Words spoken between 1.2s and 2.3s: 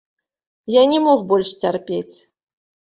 больш цярпець.